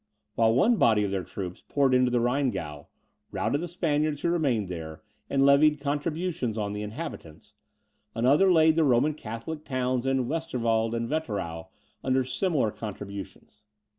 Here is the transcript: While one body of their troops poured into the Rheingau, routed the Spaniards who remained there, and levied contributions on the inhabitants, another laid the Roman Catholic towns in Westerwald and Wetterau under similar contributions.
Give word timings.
While 0.33 0.55
one 0.55 0.77
body 0.77 1.03
of 1.03 1.11
their 1.11 1.21
troops 1.23 1.61
poured 1.69 1.93
into 1.93 2.09
the 2.09 2.19
Rheingau, 2.19 2.87
routed 3.29 3.61
the 3.61 3.67
Spaniards 3.67 4.23
who 4.23 4.31
remained 4.31 4.67
there, 4.67 5.03
and 5.29 5.45
levied 5.45 5.79
contributions 5.79 6.57
on 6.57 6.73
the 6.73 6.81
inhabitants, 6.81 7.53
another 8.15 8.51
laid 8.51 8.77
the 8.77 8.83
Roman 8.83 9.13
Catholic 9.13 9.63
towns 9.63 10.07
in 10.07 10.25
Westerwald 10.27 10.95
and 10.95 11.07
Wetterau 11.07 11.67
under 12.03 12.23
similar 12.25 12.71
contributions. 12.71 13.61